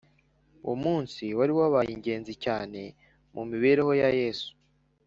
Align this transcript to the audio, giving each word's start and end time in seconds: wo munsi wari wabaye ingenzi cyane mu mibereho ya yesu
wo 0.65 0.73
munsi 0.83 1.23
wari 1.37 1.53
wabaye 1.59 1.89
ingenzi 1.93 2.33
cyane 2.43 2.81
mu 3.33 3.43
mibereho 3.51 3.91
ya 4.01 4.09
yesu 4.19 4.51